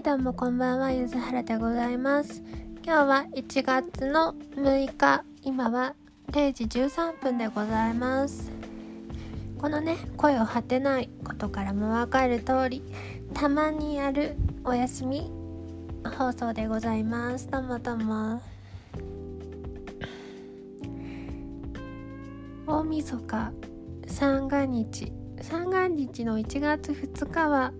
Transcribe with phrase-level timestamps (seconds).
[0.00, 2.42] はいどうもこんばんはゆずはらでございます。
[2.82, 5.94] 今日は1月の6日今は
[6.30, 8.50] 0時13分でございます。
[9.58, 12.82] このね声を張ってないことからもわかる通り
[13.34, 15.30] たまにやるお休み
[16.16, 17.50] 放送でございます。
[17.50, 18.40] どうもどうも。
[22.66, 23.52] 大晦日
[24.06, 25.12] 三が日。
[25.42, 27.74] 三が日の1月2日は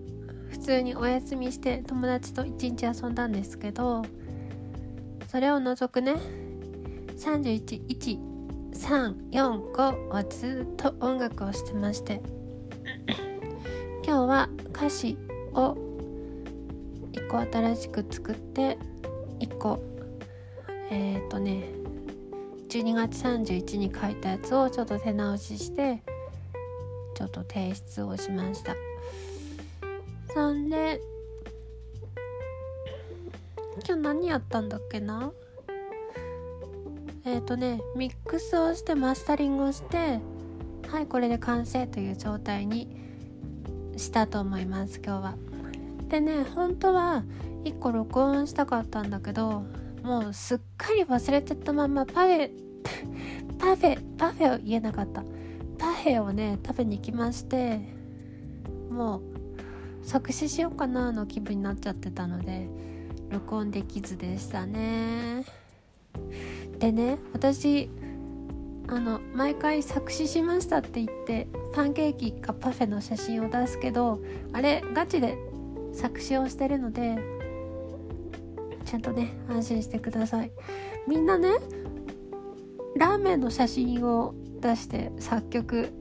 [0.51, 4.03] 普通にお休みして友達と一日遊んだんですけど
[5.27, 6.15] それを除くね
[7.17, 12.21] 31134はずっと音楽をしてまして
[14.05, 15.17] 今日は歌詞
[15.53, 15.77] を
[17.13, 18.77] 1個新しく作って
[19.39, 19.79] 1個
[20.89, 21.63] えっ、ー、とね
[22.67, 26.03] 12月31に書いたやつをちょっと手直しして
[27.15, 28.75] ちょっと提出をしました
[30.33, 31.01] そんで
[33.85, 35.31] 今日何やったんだっけな？
[37.25, 40.19] えっ、ー、とねミックスをしてマスタリングをして
[40.87, 42.95] はいこれで完成という状態に
[43.97, 45.35] したと思います今日は。
[46.07, 47.23] でね本当は
[47.63, 49.63] 1個録音したかったんだけど
[50.03, 52.51] もうすっかり忘れてたままパフェ
[53.59, 55.23] パフェパフェを言えなかった。
[55.77, 57.81] パフェをね食べに行きまして
[58.91, 59.30] もう
[60.03, 62.67] 作詞しようかなの気分になっちゃってたので
[63.29, 65.45] 録音できずでしたね。
[66.79, 67.89] でね私
[68.87, 74.19] あの毎回作詞しましたって言ってパンケーキかパフェの写真を出すけど
[74.51, 75.37] あれガチで
[75.93, 77.17] 作詞をしてるので
[78.85, 80.51] ちゃんとね安心してください。
[81.07, 81.49] みんなね
[82.97, 85.93] ラーメンの写真を出して作曲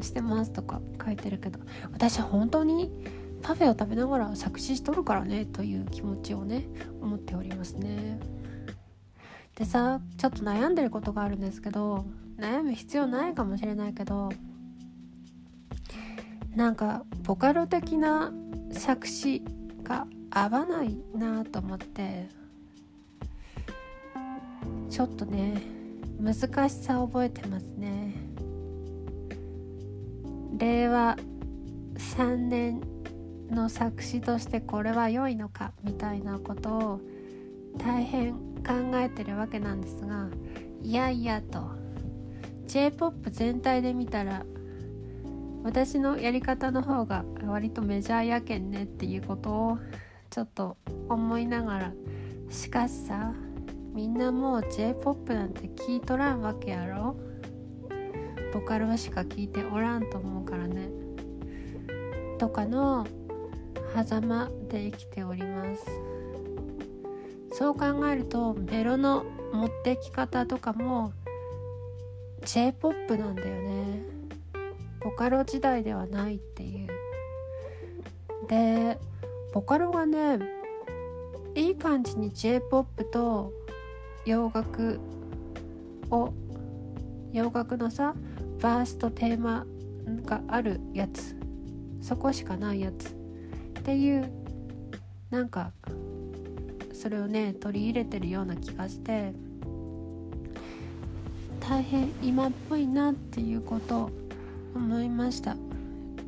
[0.00, 1.58] してますとか書いてるけど
[1.92, 2.90] 私は本当に
[3.42, 6.66] パフェを食べながら作詞しとるからねという気持ちをね
[7.00, 8.18] 思っておりますね。
[9.56, 12.04] でさちょっと悩んでることがあるんですけど
[12.38, 14.30] 悩む必要ないかもしれないけど
[16.54, 18.32] なんかボカロ的な
[18.70, 19.42] 作詞
[19.82, 22.28] が合わないなと思って
[24.88, 25.60] ちょっとね
[26.20, 28.14] 難しさを覚えてますね。
[30.56, 31.16] 令和
[31.96, 32.80] 3年
[33.50, 37.00] の作詞としてこれは良いのかみたいなことを
[37.78, 40.28] 大変考えてるわけなんですが
[40.82, 41.78] いやいやと。
[42.66, 44.44] J p o p 全体で見たら
[45.64, 49.78] 私のやり方の方が割とメジャーやけんねっていうことを
[50.28, 50.76] ちょっと
[51.08, 51.92] 思いながら
[52.50, 53.32] しかしさ
[53.94, 57.16] みんなもう j p o p なんて聞いとらんわけやろ。
[58.52, 60.88] ボカロしか聞いておらんと思うからね。
[62.38, 63.06] とかの
[63.94, 65.84] 狭間で生きております。
[67.52, 71.12] そう考えるとメロの持ってき方とかも
[72.42, 74.02] J−POP なんだよね。
[75.00, 76.88] ボカロ時代ではないっていう。
[78.48, 78.98] で
[79.52, 80.38] ボカロがね
[81.54, 83.52] いい感じに J−POP と
[84.24, 85.00] 洋楽
[86.10, 86.32] を
[87.32, 88.14] 洋楽のさ
[88.60, 89.66] バーストテーマ
[90.24, 91.36] があるやつ。
[92.00, 93.17] そこしかないやつ。
[93.88, 94.30] っていう
[95.30, 95.72] なんか
[96.92, 99.32] それをね取り入れてるような気がして
[101.58, 104.10] 大変今っぽいなっていうことを
[104.74, 105.56] 思いました。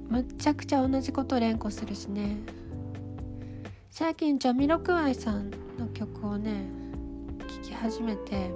[0.09, 2.39] むっちゃくちゃ同じこと連呼するしね。
[3.91, 6.65] 最近ジャミロクワイさんの曲をね
[7.47, 8.51] 聴き始めて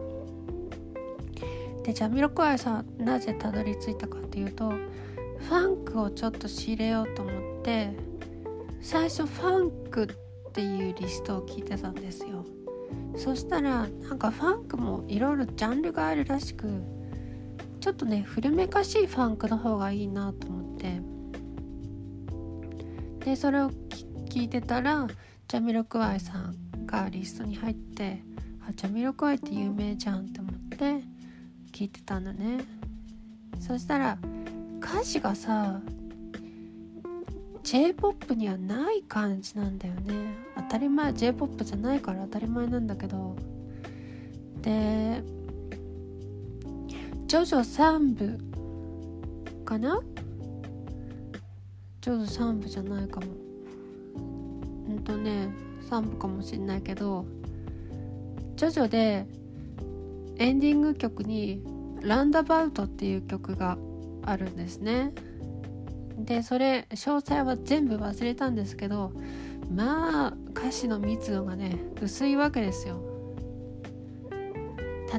[1.82, 8.13] でジャミロクワイさんなぜたどり着いたかっていうとファンクをちょっと仕入れようと思って
[8.84, 12.44] 最初ファンクっていうリストを聞いてたんですよ。
[13.16, 16.68] そしたらなんかファンクもいろいろジャンルがあるらしく
[17.80, 21.00] ちょっとね古めかしいファンクの方がいいなと思って。
[23.24, 23.70] でそれを
[24.28, 25.06] 聞いてたら
[25.48, 26.54] ジャミロクワイさん
[26.84, 28.22] がリストに入って
[28.68, 31.02] あジャミロクワイって有名じゃんって思って
[31.72, 32.62] 聞いてたんだね。
[33.60, 34.18] そしたら
[34.78, 35.80] 歌詞がさ
[37.64, 40.12] J-POP にはない感じなんだよね。
[40.56, 43.34] 当たり前 J-POP じゃないから当たり前なんだけど。
[44.60, 45.22] で
[47.26, 48.38] ジョジョ3部
[49.64, 50.00] かな？
[52.00, 53.26] ジョジョ3部じゃないかも。
[54.88, 55.48] うんとね
[55.88, 57.24] 3部かもしんないけど。
[58.56, 59.26] ジョジョで
[60.36, 61.62] エンディング曲に
[62.02, 63.78] 「ランダバウト」っていう曲が
[64.22, 65.12] あるんですね。
[66.18, 69.12] でそれ詳細は全部忘れたんですけど
[69.74, 73.00] まあ歌詞の密度がね薄いわけですよ。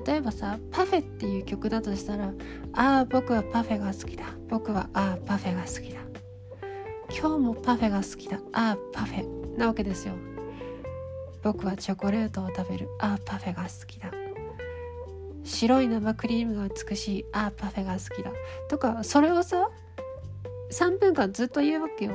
[0.05, 2.33] 例えばさ「パフェ」っていう曲だとしたら
[2.73, 4.25] 「ああ僕はパフェが好きだ。
[4.49, 6.01] 僕はああパフェが好きだ。
[7.17, 8.39] 今日もパフェが好きだ。
[8.51, 9.25] ああパフェ」
[9.57, 10.13] なわけですよ。
[11.43, 12.89] 僕はチョコレートを食べる。
[12.99, 14.11] ああパフェが好きだ。
[15.43, 17.25] 白い生クリームが美しい。
[17.31, 18.31] ああパフェが好きだ。
[18.67, 19.69] とかそれをさ
[20.75, 22.11] 3分間ずっと言うわけよ。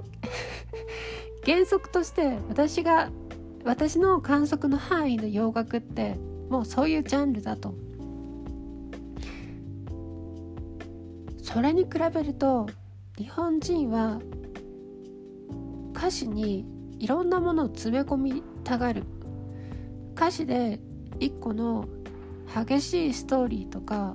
[1.44, 3.10] 原則として私が
[3.64, 6.16] 私の観測の範囲の洋楽って
[6.48, 7.74] もうそういうジャンルだと。
[11.42, 12.66] それに比べると
[13.18, 14.20] 日本人は
[15.94, 16.64] 歌詞に
[16.98, 19.04] いろんなものを詰め込みたがる。
[20.14, 20.80] 歌詞で
[21.20, 21.86] 一個の
[22.54, 24.14] 激しいストーリーとか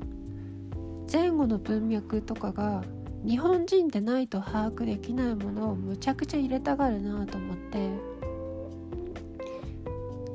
[1.12, 2.84] 前後の文脈とかが
[3.26, 7.90] 日本人でないと把握できないものをむちゃくちゃ入れたがるなと思って。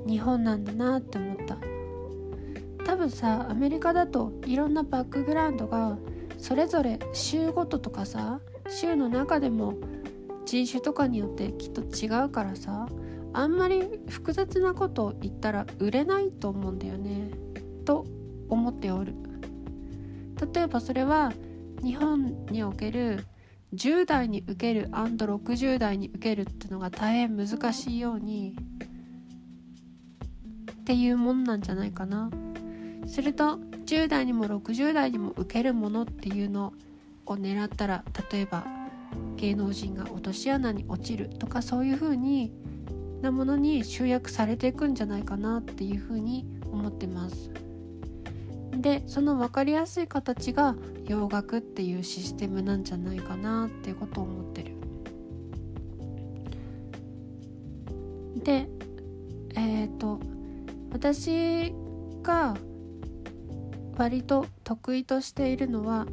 [0.07, 1.59] 日本なんだなって思った。
[2.85, 5.99] 多分さアメリカだといろんなバックグラウンドが
[6.39, 8.41] それぞれ州ごととかさ
[8.71, 9.75] 州の中でも
[10.47, 12.89] 人種とかによってきっと違うからさ
[13.35, 17.31] あんまり複雑なことを言ったら売れないと思うんだよね。
[17.85, 18.07] と
[18.49, 19.13] 思っておる。
[20.55, 21.33] 例えばそれは
[21.83, 23.25] 日本における
[23.75, 28.57] 10代に受ける &60 代に受けるっていうのが大変難しいように
[30.73, 32.31] っていうもんなんじゃないかな
[33.07, 36.73] すると10代にも60代にも受けるものっていうの
[37.27, 38.67] を狙ったら例えば
[39.37, 42.53] 芸能人が落とし穴に落ちるとかそういう風に
[43.23, 47.51] なものに集約されていくんじゃないかなっていう風に思ってます。
[48.73, 50.77] でその分かりやすい形が
[51.07, 54.77] 洋楽っていうシステムなんじゃないかなっていうことを思ってる。
[58.43, 58.69] で
[59.55, 60.21] えっ、ー、と
[60.93, 61.73] 私
[62.23, 62.57] が
[63.97, 66.07] 割と得意としているのは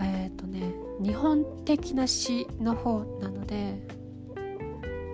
[0.00, 3.86] えっ、ー、とね日本的な詩の方なので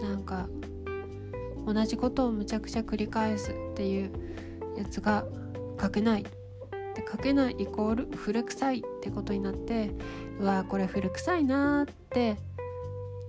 [0.00, 0.48] なんか
[1.66, 4.10] 同じことをむちゃくちゃ繰り返すっていう
[4.76, 5.24] やつが
[5.80, 6.22] 書けない。
[6.22, 9.90] で書けないイコール古臭いってことになって
[10.40, 12.36] うわこれ古臭いなーって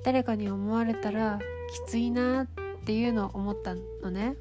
[0.03, 1.39] 誰かに思われたら
[1.71, 2.47] きついなっ
[2.85, 4.35] ていうのを思ったのね。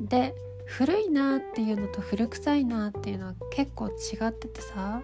[0.00, 5.02] で古いなっていうのと古臭いなっていうのは結構違っててさ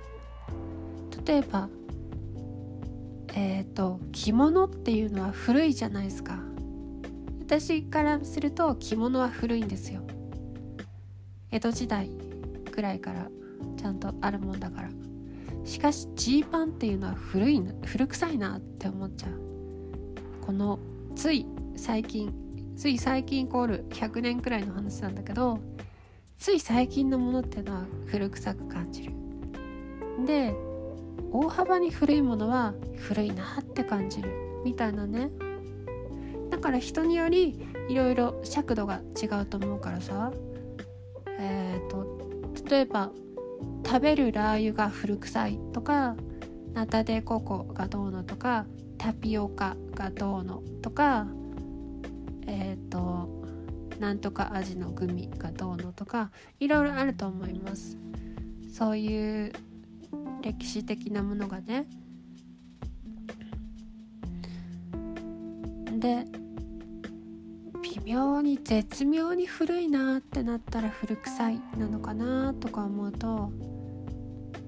[1.26, 1.68] 例えば
[3.34, 6.38] えっ、ー、と着物っていうのは古いじゃないですか。
[7.40, 10.03] 私からすると着物は古いんですよ。
[11.54, 12.10] 江戸時代
[12.72, 13.28] くらいから
[13.76, 14.88] ちゃんとあるもんだから。
[15.64, 19.40] しかしジーパンっていうのは古い古臭いなって思っちゃう。
[20.44, 20.80] この
[21.14, 21.46] つい
[21.76, 22.34] 最近
[22.76, 25.60] つい最近イコール100年くらいの話なんだけど
[26.38, 29.12] つい最近のものっていうのは古臭く感じる。
[30.26, 30.56] で
[31.30, 34.28] 大幅に古いものは古いなって感じる
[34.64, 35.30] みたいなね。
[36.50, 40.32] だから人によりいろいろ尺度が違うと思うからさ。
[41.38, 42.06] え、ー、と
[42.68, 43.10] 例えば
[43.86, 46.16] 食べるラー油が古臭いとか
[46.72, 48.66] ナタデココがどうのとか
[48.98, 51.26] タピオカがどうのとか
[52.46, 53.44] えっ、ー、と
[54.00, 57.96] なんとか味のグミがどうのとかいろいろあると思います。
[58.72, 59.52] そういう
[60.42, 61.86] 歴史的なものがね。
[65.98, 66.26] で
[68.04, 73.50] 妙に絶妙に古いなってなったら古臭いなのかなとか思うと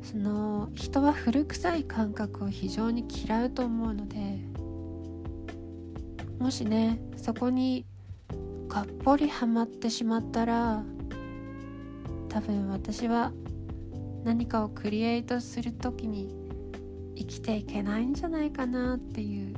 [0.03, 4.39] その人は古臭い感覚を非常に嫌うと思うので
[6.39, 7.85] もしねそこに
[8.69, 10.83] がっぽりはまってしまったら
[12.31, 13.33] 多分私は
[14.25, 16.35] 何かをクリエイトする時に
[17.17, 19.55] 生きていけないんじゃないかなっていう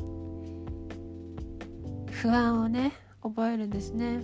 [2.11, 2.93] 不安をね
[3.29, 4.21] 覚えるんですね。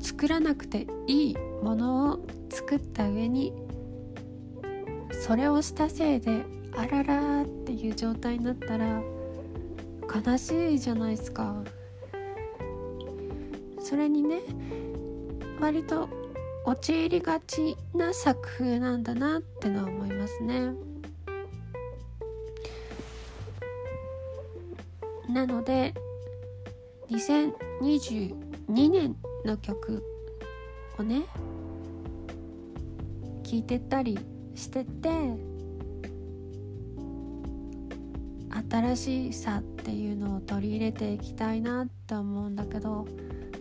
[0.00, 3.52] 作らなくていいものを作った上に
[5.10, 6.44] それをしたせいで
[6.76, 9.02] あららっていう状態になったら
[10.24, 11.62] 悲しいじゃないですか。
[13.80, 14.40] それにね
[15.60, 16.08] 割と
[16.64, 20.72] 陥りがちな作風なんだなってのは思いますね。
[25.28, 25.94] なので
[27.10, 28.34] 2022
[28.90, 30.02] 年の曲
[30.98, 31.22] をね
[33.44, 34.18] 聞いてったり
[34.54, 35.10] してて
[38.70, 43.06] 新しさっていうのを取り入れていきたいなって思うんだけど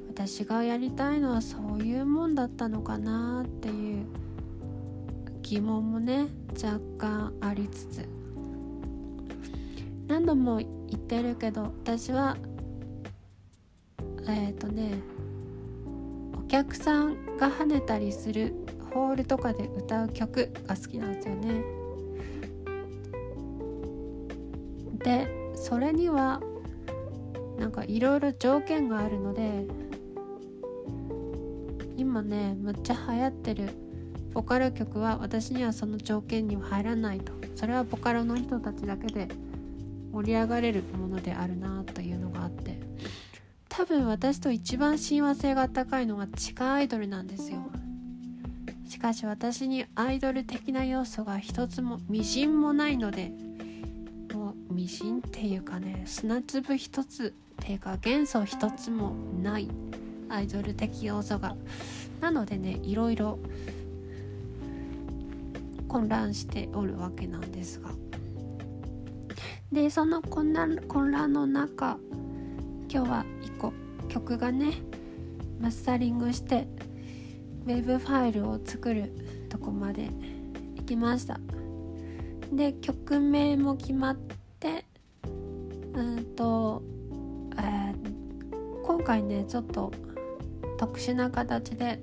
[0.10, 4.06] 私がやりたいのはそういうもんだったのかなっていう
[5.44, 8.10] 疑問もね若干ありつつ。
[10.08, 12.38] 何度も言ってるけど私は
[14.28, 15.00] えっ、ー、とね
[16.38, 18.54] お客さんが跳ねたりする
[18.94, 21.64] ホールとかで歌う曲が好きなんですよね。
[25.04, 26.42] でそれには
[27.60, 29.66] なんかいろいろ条件があるので
[31.96, 33.70] 今ねむっちゃ流行ってる
[34.34, 39.30] ボカロ曲は私にはその条件には入らないとそれはボカロの人たちだけで
[40.12, 42.75] 盛り上がれるものであるなというのがあって
[43.78, 47.60] 多分私と一番親和性が高いのが地下アイドルなんですよ。
[48.88, 53.34] しかし私にアイドル的な要素が一つもみじんもないので
[54.34, 59.14] もうみじんっていうかね砂粒一つっていうか元素一つも
[59.44, 59.68] ない
[60.30, 61.58] アイドル的要素が。
[62.22, 63.40] なのでねいろいろ
[65.90, 67.90] 混乱しておるわけなんですが。
[69.74, 71.98] でその混乱混乱の中
[72.90, 73.74] 今日は1個
[74.10, 74.74] 曲がね
[75.60, 76.68] マスタリングして
[77.66, 79.12] ウェブファイルを作る
[79.50, 80.10] とこまで
[80.76, 81.40] 行きました。
[82.52, 84.16] で曲名も決まっ
[84.60, 84.86] て
[85.94, 86.84] うんと、
[87.58, 89.92] えー、今回ねちょっと
[90.78, 92.00] 特殊な形で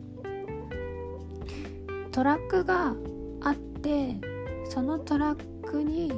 [2.11, 2.95] トラックが
[3.43, 4.17] あって
[4.69, 6.13] そのトラックに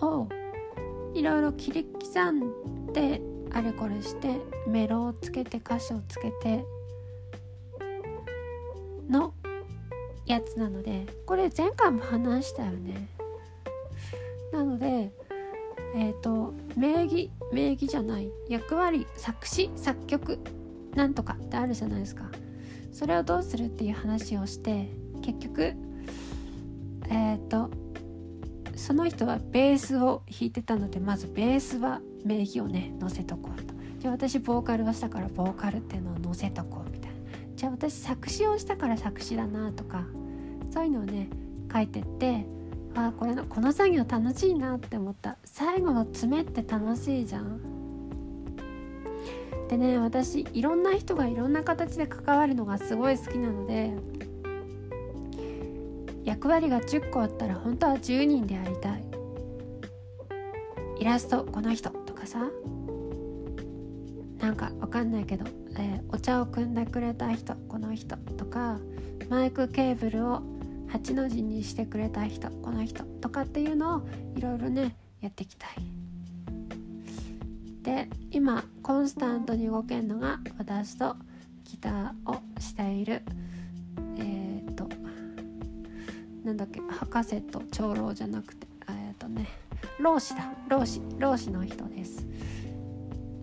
[0.00, 0.28] を
[1.14, 3.20] いろいろ切り刻んで
[3.52, 4.36] あれこれして
[4.66, 6.64] メロをつけて歌詞をつけて
[9.08, 9.32] の
[10.26, 13.08] やつなのでこれ前回も話したよね。
[14.52, 15.10] なので
[15.94, 20.38] えっ、ー、と名義名義じゃない役割作詞作曲
[20.94, 22.30] なんとかってあるじゃないですか。
[22.92, 24.90] それをどうするっていう話をして
[25.22, 25.74] 結局
[27.08, 27.70] えっ、ー、と
[28.76, 33.74] その人はベースを弾いてたのでまずベースは名義をね載せとこうと。
[33.98, 37.16] じゃあ私ボーカルはしたからボーカルっていうのを載せとこうみたいな。
[37.56, 40.04] じゃあ私作詞をしたから作詞だなとか
[40.70, 41.28] そういうのをね
[41.72, 42.46] 書いてって
[42.94, 45.36] あこれのこの作業楽しいなって思った。
[45.44, 47.60] 最後の詰めって楽しいじゃん。
[49.68, 53.92] でね私いろんな人がいろんな形で関わるのがすごい好きなので
[56.24, 59.04] 役割が10個あったら本当は10人でやりたい。
[61.00, 62.07] イラストこの人。
[62.28, 62.50] さ
[64.38, 65.46] なんかわかんないけど、
[65.78, 68.78] えー、お茶を汲んでくれた人この人とか
[69.30, 70.42] マイクケーブルを
[70.92, 75.70] 8の字にしてくれた人この人とかっていうのをいろいろねやっていきたい。
[77.82, 81.16] で今コンスタントに動けるのが私と
[81.64, 83.22] ギターをしている
[84.18, 84.86] えっと
[86.44, 89.48] なんだっけ博士と長老じゃなくてえっ、とね
[89.98, 90.52] 老子だ。
[90.68, 91.87] 老子老子の人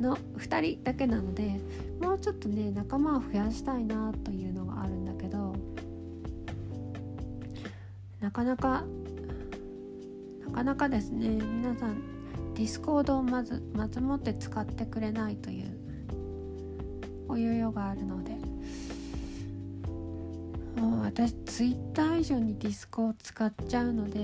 [0.06, 1.60] の2人だけなので
[2.00, 5.56] もうちょっとね仲間を増やしたいなというのがあるんだけど
[8.22, 8.84] なかなか
[10.46, 12.02] なかなかですね皆さん
[12.54, 15.78] ディスコードをまずまずもって使ってくれないという
[17.28, 18.36] およよがあるので。
[20.76, 24.20] もう私ツイッター以上にディスコを使っちゃうので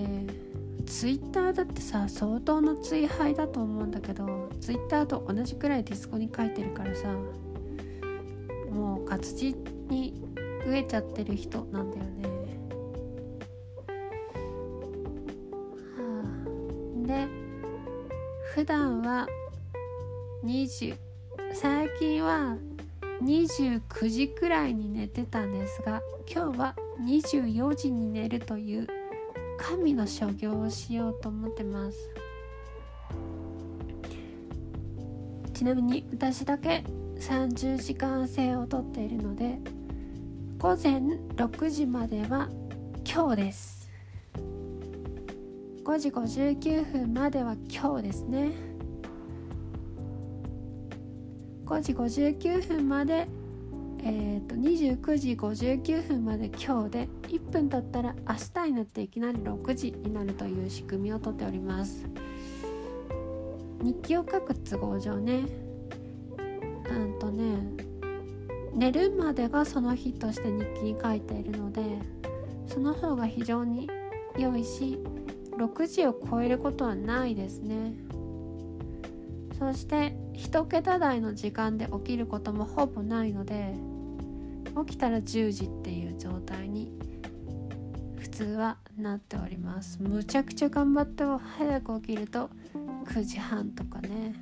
[0.92, 7.08] ツイッターだってさ相当のツイ廃だと思うんだけどツイッターと同じくらいディスコに書いてるからさ
[8.70, 9.56] もう活字
[9.90, 10.22] に
[10.66, 12.30] 飢えちゃってる人なんだよね。
[15.96, 16.24] は
[17.06, 17.28] あ、で
[18.54, 19.28] 普段は
[20.44, 20.98] 20
[21.54, 22.58] 最近は
[23.24, 29.01] 29時くらいに寝てたんですが今日は24時に寝るという
[29.58, 31.98] 神の所業をしようと思ってます。
[35.54, 36.84] ちなみに私だけ
[37.20, 39.60] 30時間制をとっているので
[40.58, 40.98] 午前
[41.36, 42.50] 6時までは
[43.06, 43.90] 今日です。
[45.84, 48.52] 5時59分までは今日ですね。
[51.66, 53.28] 5時59分まで
[54.04, 62.08] えーと、29時59分まで今日で1分経ったら明日になっていきなり6時になるという仕組みをとっております。
[63.84, 65.44] 日記を書く都合上ね
[66.90, 67.44] うんとね
[68.74, 71.82] 寝るまでがその日として日記に書いているので
[72.68, 73.90] その方が非常に
[74.38, 75.00] 良いし
[75.58, 77.94] 6時を超えることはないですね。
[79.60, 83.76] そして1桁台の時間で起きることもほぼないので
[84.86, 86.92] 起きたら10時っていう状態に
[88.18, 90.02] 普通はなっております。
[90.02, 92.50] むちゃくちゃ頑張っても早く起きると
[93.06, 94.34] 9時半とかね。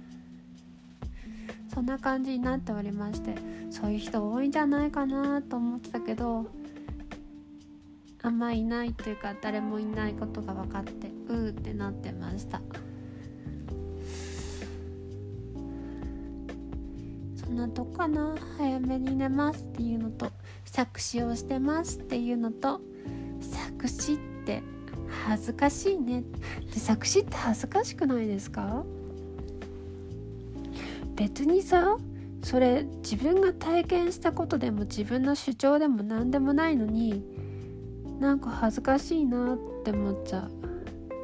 [1.73, 3.35] そんな感じになっておりまして
[3.69, 6.47] そういう人多いんじゃないかなと思ってたけど
[8.21, 12.61] あんまいないというか誰もいないことが分かってうーってなってました。
[17.49, 20.31] なとかな早めに寝ますっていうのと
[20.65, 22.81] 作詞をしてますっていうのと
[23.41, 24.61] 作詞って
[25.25, 26.23] 恥ずかしいね。
[26.73, 28.83] で作詞って恥ずかしくないですか？
[31.15, 31.97] 別にさ
[32.43, 37.23] それ自分が体験したことでも自分の主張でも何でもないのに
[38.19, 40.47] なんか恥ずかしいなって思っちゃ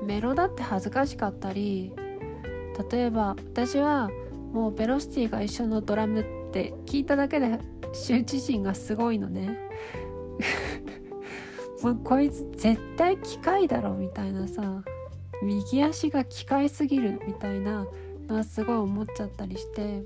[0.01, 0.05] う。
[0.05, 1.93] メロだって恥ずかしかったり
[2.91, 4.09] 例えば私は
[4.55, 7.59] もうベロシティが一緒のドラムって聞いただけで
[7.91, 9.59] 羞恥心がすごいのね。
[11.83, 14.81] もうこいつ絶対機械だろみたいなさ
[15.43, 17.85] 右足が機械すぎるみたいな
[18.29, 20.03] のはすごい思っちゃったりして。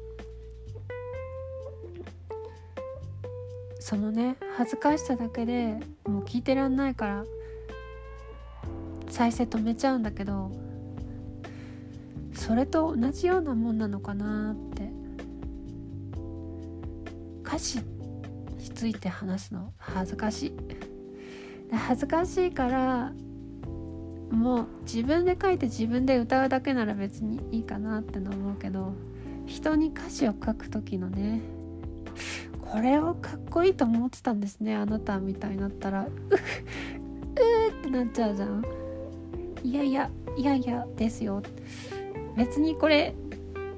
[3.79, 7.25] そのね恥ずかしさだけでもう聞いてらんないから
[9.09, 10.51] 再生止めちゃうんだけど
[12.39, 14.89] それと同じようなもんなのかなって。
[17.45, 17.79] 歌詞
[18.57, 19.73] について話すの。
[19.77, 20.57] 恥ずかしい。
[21.75, 23.11] 恥ずかしいから
[24.31, 28.93] もう自分で書いて自分で歌うだけなら別にいいかなっての思うけど
[29.45, 31.41] 人に歌詞を書く時のね
[32.61, 36.07] これをかっこいいと思ってたんですねあなたみたいになったら。
[36.07, 36.09] う
[37.71, 38.63] うってなっちゃうじゃん。
[39.63, 41.41] いやいやいやいやですよ。
[42.39, 43.13] 別にこれ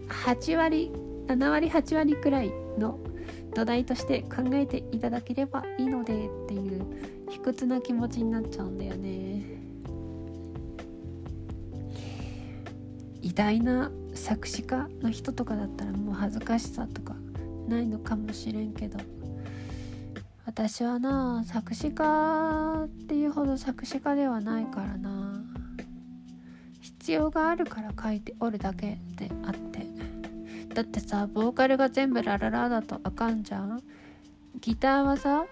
[0.08, 0.91] 8割
[1.26, 3.00] 7割8割くらいの
[3.56, 6.86] 土台として考えていただければいいのでっていう
[7.32, 9.41] 卑屈な気持ちになっちゃうんだよね。
[13.24, 17.15] 偉大な作詞家の人とかだったらもう恥ずかしさとか
[17.67, 19.00] ないのかもしれんけど。
[20.45, 25.31] 私はな作詞家っていうほど作詞家ではないからな。
[27.02, 29.88] 必要があるから書いておるだけであって。
[30.72, 33.82] だってさボーカルが全部ラララだとあかんじゃん。
[34.60, 35.46] ギターはさ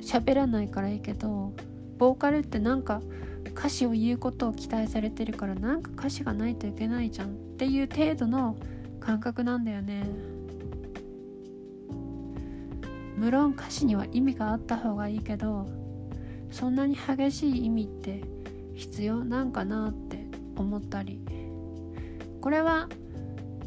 [0.00, 1.52] 喋らないからいいけど
[1.98, 3.02] ボーカルってなんか
[3.48, 8.56] 歌詞を言うことを期待されてるからなんか歌詞がないといけないじゃんっていう程度の
[9.00, 10.08] 感覚なんだよね。
[13.18, 15.66] 無論歌詞には意味があった方がいいけど
[16.50, 18.37] そんなに激しい意味って
[18.78, 20.24] 必要なんかなって
[20.56, 21.20] 思ったり。
[22.40, 22.88] これは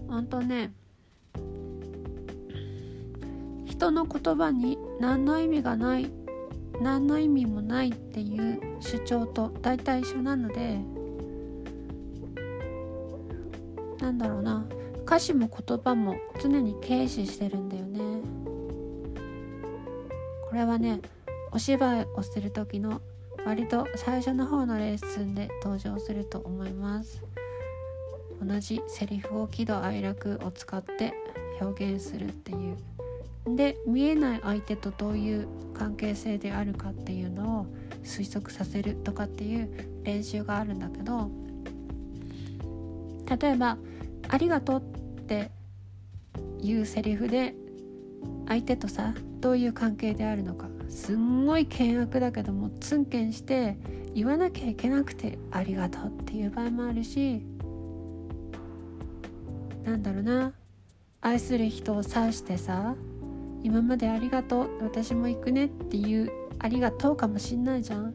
[0.08, 0.74] 本当ね
[3.66, 6.10] 人の言葉に何の意味がない
[6.82, 10.80] 何の意味もないっていう主張と大体一緒なので
[14.00, 14.66] なんだろうな
[15.06, 18.00] 歌詞も言葉も常に軽視してるんだよね。
[20.50, 21.02] これはね
[21.52, 23.02] お芝居をする時の
[23.46, 27.22] 割と最初の方のレッスンで登場すると思います。
[28.44, 31.14] 同じセリフを喜怒哀楽を使って
[31.60, 32.78] 表現するっていう。
[33.46, 37.66] で見えない相手とどういう関係性であるかっていうのを
[38.04, 39.70] 推測させるとかっていう
[40.04, 41.32] 練習があるんだけど
[43.42, 43.78] 例えば
[44.30, 44.82] 「ありがとう」
[45.22, 45.50] って
[46.62, 47.56] いうセリフで
[48.48, 50.71] 相手とさどういう関係であるのか。
[50.92, 53.78] すんごい険悪だけどもツンケンして
[54.14, 57.42] 言わなきゃいけなくて「ありがとう」っていう場合もあるし
[59.86, 60.54] なんだろうな
[61.22, 62.96] 愛する人を指してさ
[63.64, 68.14] 今までありがとう私も行くねっていうありがとうかもしんないじゃん。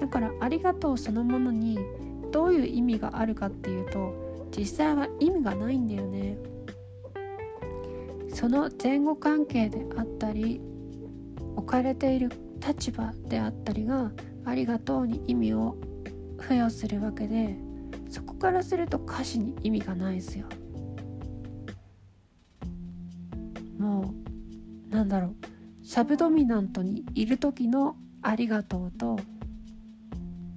[0.00, 1.78] だからありがとうそのものに
[2.30, 6.36] どういう意味があるかっていうと実際は意味がないんだよね。
[8.32, 10.60] その前後関係であったり
[11.58, 12.30] 置かれている
[12.64, 14.12] 立場であったりが
[14.44, 15.76] ありがとうに意味を
[16.40, 17.56] 付与するわけで
[18.08, 20.46] そこからすると歌詞に意味がないですよ。
[23.76, 24.14] も
[24.90, 25.34] うなんだろう。
[25.84, 29.18] サブドミナントにいる時のありがとうと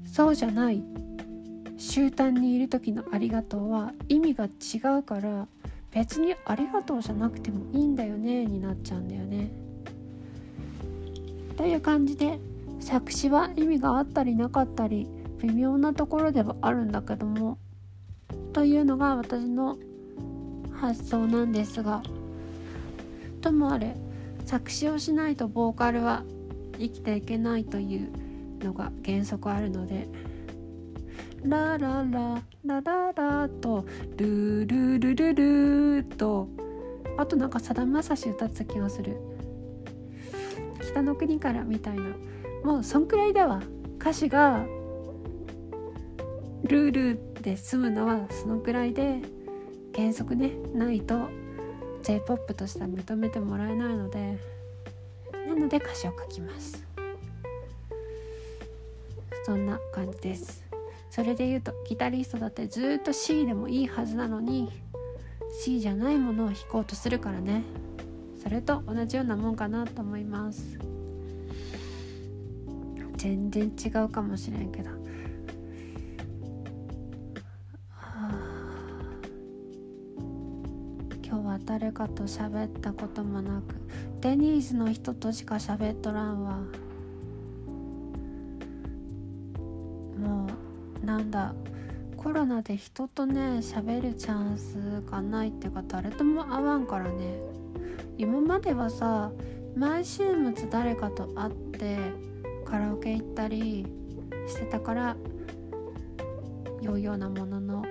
[0.05, 0.83] そうじゃない。
[1.77, 5.47] 集団にいる時のありがとうは意味が違うから
[5.89, 9.70] 別にありがとうじゃなくてもいいんだよねになっちゃうんだよね。
[11.61, 12.39] という感じで
[12.79, 15.07] 作詞は意味があったりなかったり
[15.43, 17.59] 微妙なところではあるんだけども
[18.51, 19.77] というのが私の
[20.73, 22.01] 発想なんですが
[23.41, 23.95] ともあれ
[24.47, 26.23] 作詞をしないとボーカルは
[26.79, 28.11] 生きていけないという
[28.63, 30.07] のが原則あるので
[31.43, 33.85] ララララララと
[34.17, 35.33] ルルルル
[35.99, 36.47] ルと
[37.19, 39.30] あとなんかさだまさし歌ってた気がする。
[40.91, 42.03] 北の国からみたいな
[42.63, 43.61] もうそんくらいだわ。
[43.99, 44.65] 歌詞が
[46.63, 49.21] ルールで済むのはそのくらいで
[49.95, 51.29] 原則ねないと
[52.01, 54.37] j p o p としては認めてもらえないので
[55.47, 56.83] なので歌詞を書きます。
[59.43, 60.63] そんな感じです。
[61.09, 64.71] それで言うとギタリストだってずっと C でもいいはずなのに
[65.59, 67.63] C じゃないものを弾こうとするからね。
[68.41, 70.79] それと同じようなもんかなと思います。
[73.17, 74.89] 全然違うかもしれんけど。
[81.23, 83.75] 今日は誰かと喋ったこともなく
[84.21, 86.57] デニーズの人としか喋っとらんわ。
[90.19, 90.47] も
[91.01, 91.53] うなんだ
[92.17, 97.37] コロナで人とね喋るチャンスがないっていうか誰とも会わんからね。
[98.21, 99.31] 今まではさ
[99.75, 100.21] 毎週
[100.55, 101.97] 末誰かと会って
[102.65, 103.87] カラオケ行ったり
[104.47, 105.15] してたから
[106.83, 107.83] ようようなものの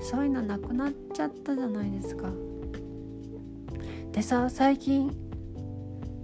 [0.00, 2.30] そういうのなくなっちゃったじゃないですか。
[4.12, 5.14] でさ最近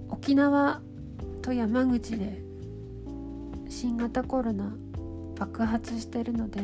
[0.08, 0.80] 沖縄
[1.42, 2.42] と山口で
[3.68, 4.74] 新型コロナ
[5.38, 6.62] 爆発してるので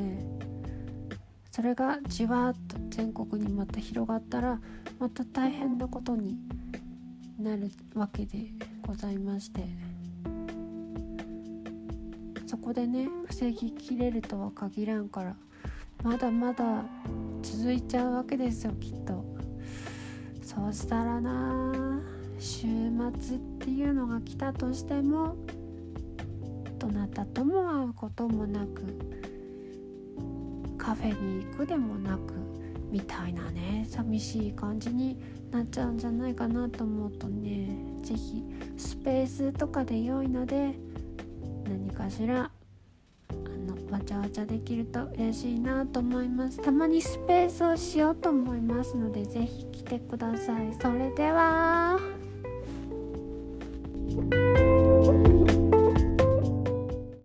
[1.51, 4.59] それがじわっと全国にまた広がったら
[4.99, 6.39] また大変なことに
[7.39, 8.51] なるわけで
[8.87, 9.97] ございまして。
[12.47, 15.37] そこでね防ぎきれるとは限らんから
[16.05, 16.85] まだまだ
[17.43, 19.25] 続いちゃうわけですよきっと
[20.43, 22.01] そうしたらな
[22.39, 22.69] 週
[23.21, 25.35] 末っていうのが来たとしても
[26.79, 28.83] どなたとも会うこともなく
[30.79, 32.35] カフェに行くでもなく
[32.91, 35.21] みたいなね寂しい感じに
[35.57, 37.69] なっちゃうんじゃないかなと思うとね
[38.03, 38.45] 是非
[38.77, 40.75] スペースとかで良いので
[41.65, 42.51] 何かしら
[43.31, 46.61] あのわちゃわちゃできると嬉しいなと思います。
[46.61, 50.75] たまにスペースをしようと思いますので是非来てください。
[50.81, 52.16] それでは。